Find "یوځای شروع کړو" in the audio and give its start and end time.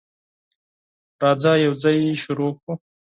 1.65-2.73